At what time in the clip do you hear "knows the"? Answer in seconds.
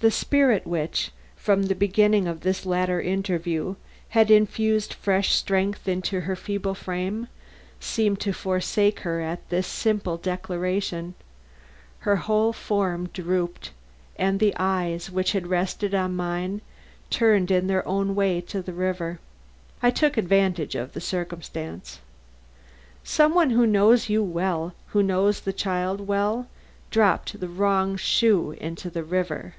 25.02-25.52